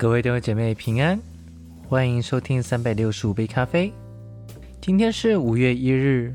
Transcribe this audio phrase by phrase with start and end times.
[0.00, 1.20] 各位弟兄姐妹平安，
[1.86, 3.92] 欢迎收听三百六十五杯咖啡。
[4.80, 6.34] 今天是五月一日，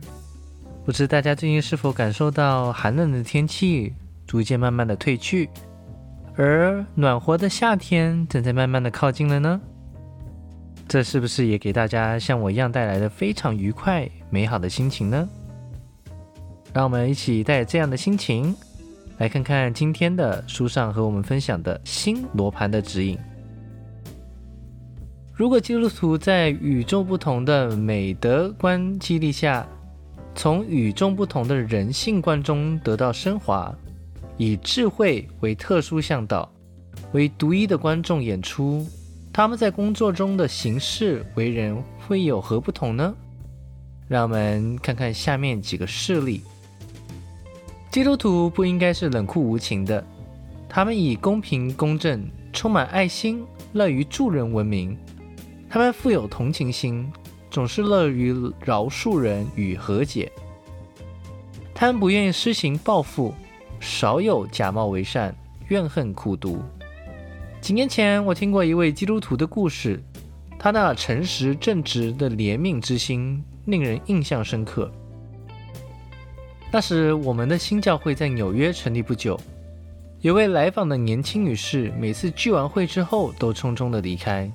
[0.85, 3.91] 不知大家最近是否感受到寒冷的天气
[4.27, 5.49] 逐渐慢慢的退去，
[6.35, 9.59] 而暖和的夏天正在慢慢的靠近了呢？
[10.87, 15.27] 这是不是也给大家像我一样带来了非常愉快美好的心情呢？
[16.71, 18.55] 让我们一起带着这样的心情，
[19.17, 23.17] 来看看今天的书上和我们分享的新罗盘的指引。
[25.35, 29.67] 如果基督徒在与众不同的美德观激励下，
[30.33, 33.75] 从与众不同的人性观中得到升华，
[34.37, 36.49] 以智慧为特殊向导，
[37.11, 38.87] 为独一的观众演出，
[39.33, 43.13] 他们在工作中的行事为人会有何不同呢？
[44.07, 46.43] 让我们看看下面几个事例。
[47.91, 50.01] 基督徒不应该是冷酷无情的，
[50.69, 54.97] 他们以公平公正、充满爱心、乐于助人闻名。
[55.69, 57.11] 他们富有同情心，
[57.51, 60.31] 总是乐于饶恕人与和解。
[61.73, 63.33] 他们不愿意施行报复，
[63.79, 65.35] 少有假冒为善、
[65.67, 66.61] 怨恨苦毒。
[67.59, 70.01] 几年前，我听过一位基督徒的故事，
[70.57, 74.89] 他那诚实正直的怜悯之心令人印象深刻。
[76.71, 79.39] 那时，我们的新教会在纽约成立不久，
[80.21, 84.49] 有位来访的年轻女士，每次聚完会之后都匆匆的离开。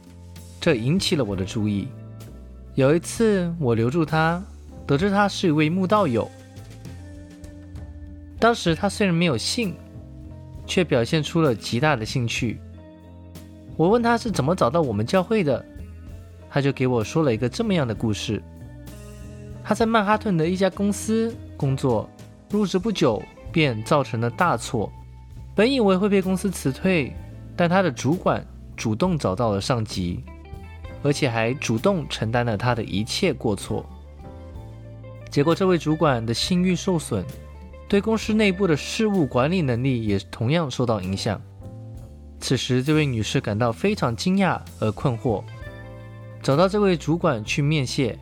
[0.61, 1.89] 这引起了我的注意。
[2.75, 4.42] 有一次，我留住他，
[4.86, 6.30] 得知他是一位慕道友。
[8.39, 9.75] 当时他虽然没有信，
[10.66, 12.61] 却表现出了极大的兴趣。
[13.77, 15.64] 我问他是怎么找到我们教会的，
[16.50, 18.42] 他就给我说了一个这么样的故事：
[19.65, 22.09] 他在曼哈顿的一家公司工作，
[22.50, 24.93] 入职不久便造成了大错。
[25.54, 27.12] 本以为会被公司辞退，
[27.56, 30.22] 但他的主管主动找到了上级。
[31.03, 33.84] 而且还主动承担了他的一切过错，
[35.31, 37.25] 结果这位主管的信誉受损，
[37.88, 41.41] 对公司内部的事务管理能力也同样受到影响。
[42.38, 45.43] 此时，这位女士感到非常惊讶而困惑，
[46.43, 48.19] 找到这位主管去面谢，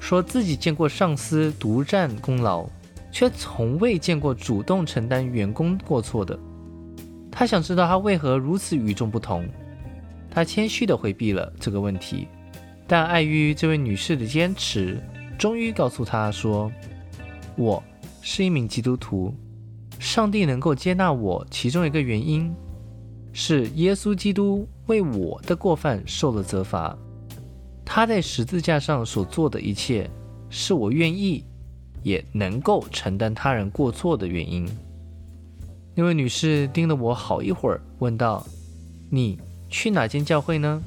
[0.00, 2.66] 说自己见过上司独占功劳，
[3.10, 6.38] 却从未见过主动承担员工过错的。
[7.30, 9.48] 她想知道他为何如此与众不同。
[10.34, 12.26] 他谦虚地回避了这个问题，
[12.86, 14.98] 但碍于这位女士的坚持，
[15.38, 16.72] 终于告诉她说
[17.54, 17.82] ：“我
[18.22, 19.34] 是一名基督徒，
[19.98, 22.50] 上帝能够接纳我，其中一个原因
[23.34, 26.96] 是耶稣基督为我的过犯受了责罚。
[27.84, 30.08] 他在十字架上所做的一切，
[30.48, 31.44] 是我愿意
[32.02, 34.66] 也能够承担他人过错的原因。”
[35.94, 38.46] 那位女士盯了我好一会儿，问道
[39.10, 39.38] ：“你？”
[39.72, 40.80] 去哪间教会呢？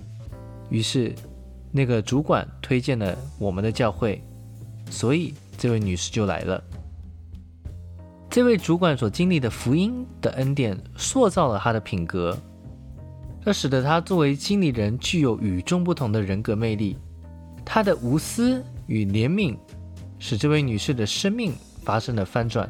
[0.70, 1.14] 于是，
[1.72, 4.22] 那个主管推荐了我们的教会，
[4.92, 6.64] 所以这位女士就来了。
[8.30, 12.38] 这位主管所经历的福音的恩典，塑造了他的品格，
[13.44, 16.96] 这使得他作为经理人具有与众不同的人格魅力。
[17.66, 19.58] 他的无私与怜悯，
[20.20, 21.54] 使这位女士的生命
[21.84, 22.70] 发生了翻转。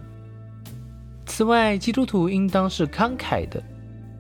[1.26, 3.62] 此外，基督徒应当是慷慨的。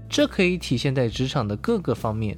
[0.09, 2.37] 这可以体现在职场的各个方面。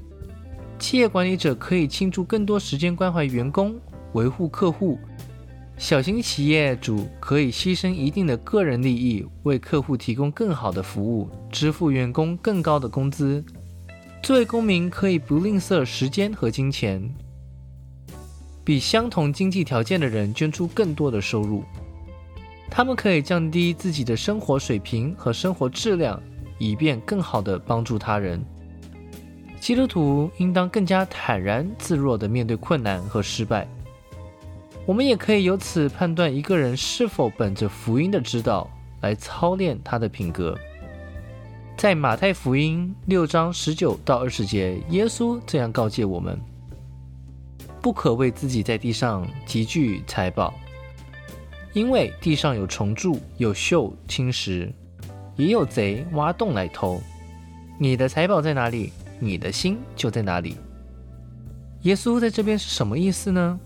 [0.79, 3.79] 企业管理者可以倾注更多时间关怀员工、
[4.13, 4.97] 维护客户；
[5.77, 13.43] 小型企业主可以牺牲一定的个人利益，为客户提供更好的服务，支付员工更高的工资。
[14.23, 17.01] 作为公民，可以不吝啬时间和金钱，
[18.63, 21.63] 比相同经济条件的人捐出更多的收入。
[22.69, 26.21] 他们可以降低自己的生活水平和生活质量。
[26.57, 28.43] 以便更好的帮助他人，
[29.59, 33.67] 基督徒应当更加坦然自若的面对困难和失败。
[34.85, 38.69] 我们也可以由此判断一个人是否本着福音的指导
[39.01, 40.57] 来操练他的品格。
[41.75, 46.39] 在马太福音六章十九到二十节，耶稣这样告诫我们：
[47.81, 50.53] 不可为自己在地上积聚财宝，
[51.73, 54.71] 因为地上有虫蛀，有锈侵蚀。
[55.37, 56.99] 也有贼挖洞来偷，
[57.79, 60.57] 你的财宝在哪里，你的心就在哪里。
[61.83, 63.59] 耶稣在这边是什么意思呢？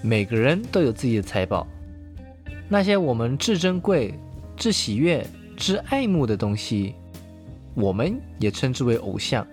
[0.00, 1.66] 每个人都有自己的财宝，
[2.68, 4.14] 那些我们至珍贵、
[4.56, 6.94] 至喜悦、至爱慕的东西，
[7.74, 9.44] 我们也称之为偶像。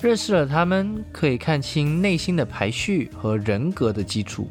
[0.00, 4.48] 认识了他们，可以看清内心的排序和人格的基础。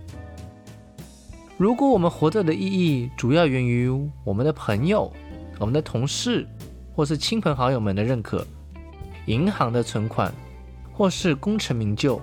[1.58, 3.90] 如果我们活着的意义主要源于
[4.26, 5.10] 我们的朋友，
[5.60, 6.46] 我们的同事
[6.96, 8.46] 或是亲朋好友们的认可，
[9.26, 10.34] 银行的存款，
[10.94, 12.22] 或是功成名就，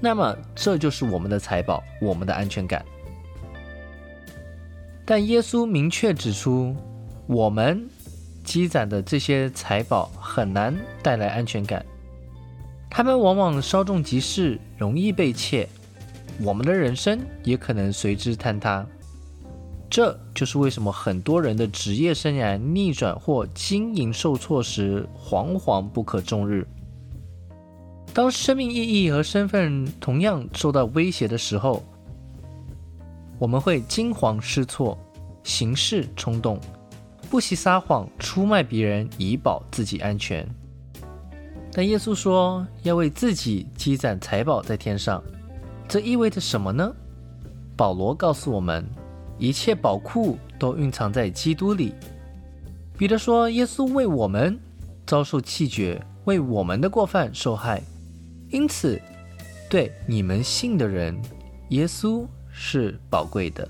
[0.00, 2.84] 那么这就是我们的财宝，我们的安全感。
[5.04, 6.76] 但耶稣明确指出，
[7.26, 7.88] 我们
[8.44, 11.84] 积攒的这些财宝很难带来安全感，
[12.88, 15.68] 他们往往稍纵即逝，容易被窃，
[16.42, 18.86] 我们的人生也可能随之坍塌。
[19.90, 26.64] 这就是为什么很多人的职业生涯逆转或经营受挫时，惶惶不可终日。
[28.14, 31.82] 当生命意义和身份同样受到威胁的时候，
[33.36, 34.96] 我们会惊慌失措、
[35.42, 36.60] 行事冲动、
[37.28, 40.48] 不惜撒谎、出卖别人以保自己安全。
[41.72, 45.20] 但耶稣说要为自己积攒财宝在天上，
[45.88, 46.92] 这意味着什么呢？
[47.76, 48.84] 保罗告诉我们。
[49.40, 51.94] 一切宝库都蕴藏在基督里。
[52.96, 54.56] 彼得说：“耶稣为我们
[55.06, 57.82] 遭受气绝，为我们的过犯受害，
[58.50, 59.00] 因此
[59.70, 61.18] 对你们信的人，
[61.70, 63.66] 耶稣是宝贵的。”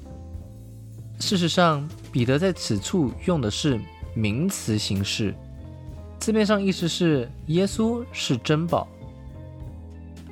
[1.21, 3.79] 事实上，彼得在此处用的是
[4.15, 5.33] 名词形式，
[6.19, 8.89] 字面上意思是耶稣是珍宝，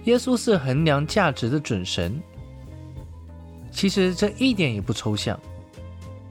[0.05, 2.21] 耶稣是衡量价值的准绳。
[3.79, 5.39] 其实这一点也不抽象，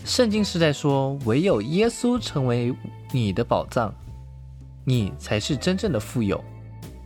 [0.03, 2.75] 圣经是在说，唯有耶稣成为
[3.09, 3.89] 你的宝藏，
[4.83, 6.43] 你才是真正的富有，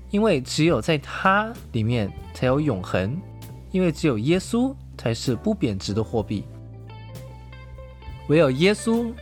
[0.10, 3.16] 因为只有在他里面才有永恒，
[3.70, 6.44] 因为只有耶稣才是不贬值的货币，
[8.28, 9.14] 唯有耶稣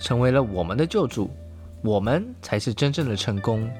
[0.00, 1.30] 成为了我们的救主，
[1.82, 3.70] 我们才是真正的成功，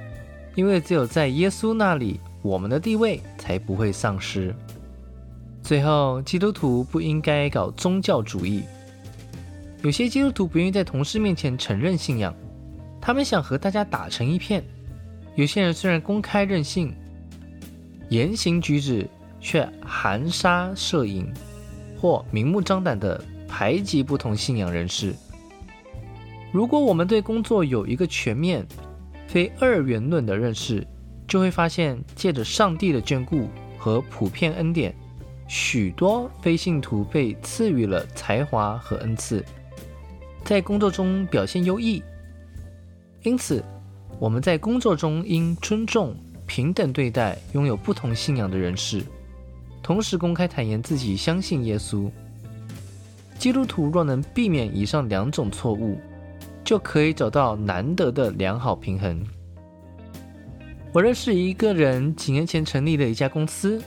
[0.55, 4.55] 因为只有在耶稣那里，我们的地位才不会丧失。
[5.65, 8.65] 最后，基督徒不应该搞宗教主义。
[9.83, 12.35] 有些基督徒不愿意在同事面前承认信仰，
[13.01, 14.63] 他们想和大家打成一片。
[15.37, 16.95] 有些人虽然公开任性，
[18.11, 19.09] 言行举止
[19.41, 21.33] 却含沙射影，
[21.99, 25.15] 或明目张胆地排挤不同信仰人士。
[26.53, 28.67] 如果我们对工作有一个全面、
[29.27, 30.87] 非二元论的认识，
[31.27, 34.95] 就会发现，借着上帝的眷顾和普遍恩典。
[35.57, 39.45] 许多非信徒被赐予了才华和恩赐，
[40.45, 42.03] 在工作中表现优异。
[43.23, 43.65] 因此，
[44.19, 46.13] 我们在工作中应尊重、
[46.45, 49.01] 平等对待拥有不同信仰的人士，
[49.81, 52.11] 同时公开坦言自己相信耶稣。
[53.39, 56.01] 基督徒若能避免以上两种错误，
[56.65, 59.25] 就可以找到难得的良好平衡。
[60.93, 63.81] 我认识一个人，几年前成立了一家公司。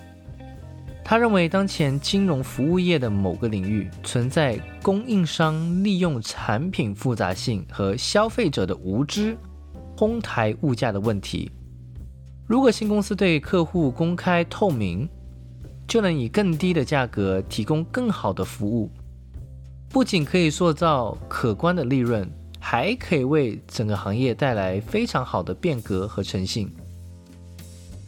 [1.09, 9.38] 他认为，当前金融服务业的某个领域存在供应商利用产品复杂性和消费者的无知
[9.95, 11.50] 哄抬物价的问题。
[12.45, 15.07] 如果新公司对客户公开透明，
[15.88, 18.92] 就能以更低的价格提供更好的服务，
[19.88, 26.69] 不仅可以塑造可观的利润，还可以为整个行业带来非常好的变革和诚信。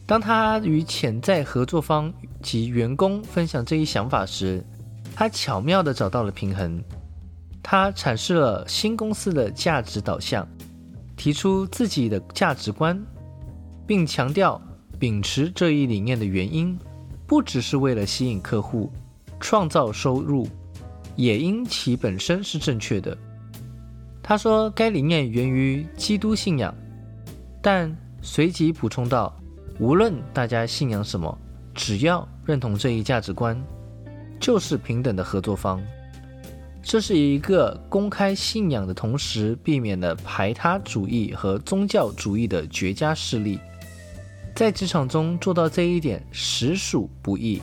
[0.09, 2.11] 当他与潜在合作方
[2.41, 4.65] 及员工分享这一想法时，
[5.13, 6.83] 他巧妙地找到了平衡。
[7.61, 10.47] 他阐释了新公司的价值导向，
[11.15, 12.99] 提出自己的价值观，
[13.85, 14.59] 并强调
[14.97, 16.75] 秉持这一理念的原因，
[17.27, 18.91] 不只是为了吸引客户、
[19.39, 20.47] 创造收入，
[21.15, 23.15] 也因其本身是正确的。
[24.23, 26.73] 他说，该理念源于基督信仰，
[27.61, 29.38] 但随即补充道。
[29.79, 31.37] 无论大家信仰什么，
[31.73, 33.57] 只要认同这一价值观，
[34.39, 35.81] 就是平等的合作方。
[36.83, 43.57] 这是一个公开信仰的同时，避免了排他主义和宗教主义的绝佳事例。
[44.53, 47.61] 在职场中做到这一点实属不易，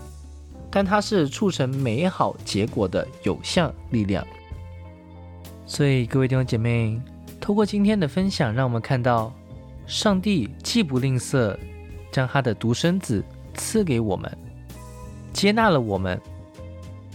[0.70, 4.26] 但它是促成美好结果的有效力量。
[5.66, 6.98] 所以，各位弟兄姐妹，
[7.38, 9.34] 透过今天的分享，让我们看到，
[9.86, 11.54] 上帝既不吝啬。
[12.16, 14.38] 将他的独生子赐给我们，
[15.34, 16.18] 接纳了我们。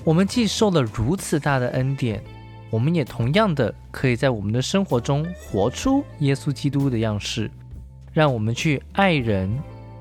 [0.03, 2.21] 我们既受了如此大的恩典，
[2.69, 7.49] 我们也同样的可以在我们的生活中活出耶稣基督的样式。
[8.13, 9.49] 让我们去爱人、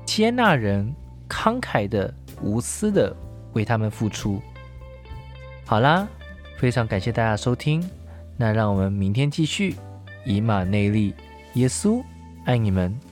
[0.05, 0.93] 接纳人，
[1.27, 3.11] 慷慨的、无私的
[3.53, 4.39] 为他们付出。
[5.65, 6.07] 好啦，
[6.59, 7.83] 非常感谢大家收听。
[8.37, 9.75] 那让我们明天继续。
[10.25, 11.15] 以马内利，
[11.55, 12.03] 耶稣
[12.45, 13.10] 爱你们。